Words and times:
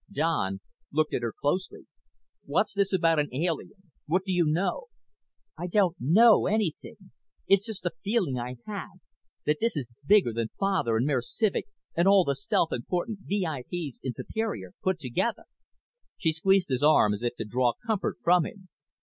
Don 0.11 0.61
looked 0.91 1.13
at 1.13 1.21
her 1.21 1.31
closely. 1.31 1.85
"What's 2.47 2.73
this 2.73 2.91
about 2.91 3.19
an 3.19 3.29
alien? 3.31 3.91
What 4.07 4.23
do 4.25 4.31
you 4.31 4.45
know?" 4.47 4.85
"I 5.59 5.67
don't 5.67 5.95
know 5.99 6.47
anything. 6.47 7.11
It's 7.47 7.67
just 7.67 7.85
a 7.85 7.91
feeling 8.03 8.35
I 8.39 8.55
have, 8.65 8.93
that 9.45 9.57
this 9.61 9.77
is 9.77 9.93
bigger 10.03 10.33
than 10.33 10.49
Father 10.59 10.97
and 10.97 11.05
Mayor 11.05 11.21
Civek 11.21 11.67
and 11.95 12.07
all 12.07 12.23
the 12.23 12.33
self 12.33 12.71
important 12.73 13.19
VIP's 13.27 13.99
in 14.01 14.13
Superior 14.13 14.71
put 14.81 14.97
together." 14.97 15.43
She 16.17 16.31
squeezed 16.33 16.69
his 16.69 16.81
arm 16.81 17.13
as 17.13 17.21
if 17.21 17.35
to 17.35 17.45
draw 17.45 17.73
comfort 17.85 18.17
from 18.23 18.47
him. 18.47 18.69